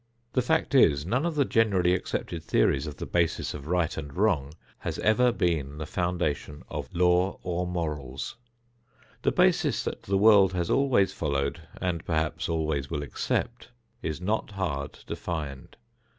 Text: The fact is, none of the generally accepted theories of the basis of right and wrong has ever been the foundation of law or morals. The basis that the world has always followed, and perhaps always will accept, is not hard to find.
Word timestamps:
The 0.33 0.41
fact 0.41 0.73
is, 0.73 1.05
none 1.05 1.27
of 1.27 1.35
the 1.35 1.45
generally 1.45 1.93
accepted 1.93 2.41
theories 2.41 2.87
of 2.87 2.95
the 2.97 3.05
basis 3.05 3.53
of 3.53 3.67
right 3.67 3.95
and 3.95 4.11
wrong 4.11 4.55
has 4.79 4.97
ever 4.97 5.31
been 5.31 5.77
the 5.77 5.85
foundation 5.85 6.63
of 6.69 6.89
law 6.91 7.37
or 7.43 7.67
morals. 7.67 8.35
The 9.21 9.31
basis 9.31 9.83
that 9.83 10.01
the 10.01 10.17
world 10.17 10.53
has 10.53 10.71
always 10.71 11.13
followed, 11.13 11.61
and 11.79 12.03
perhaps 12.03 12.49
always 12.49 12.89
will 12.89 13.03
accept, 13.03 13.69
is 14.01 14.19
not 14.19 14.49
hard 14.53 14.93
to 14.93 15.15
find. 15.15 15.77